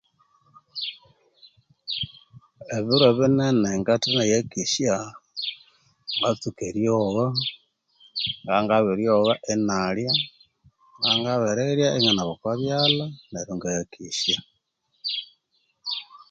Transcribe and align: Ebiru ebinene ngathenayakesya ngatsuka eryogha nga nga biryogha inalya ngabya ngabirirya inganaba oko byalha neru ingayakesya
Ebiru 2.75 3.05
ebinene 3.11 3.69
ngathenayakesya 3.79 4.95
ngatsuka 6.17 6.61
eryogha 6.69 7.25
nga 8.43 8.55
nga 8.63 8.77
biryogha 8.85 9.33
inalya 9.53 10.11
ngabya 11.15 11.17
ngabirirya 11.21 11.87
inganaba 11.97 12.31
oko 12.35 12.47
byalha 12.61 13.05
neru 13.31 13.51
ingayakesya 13.53 14.37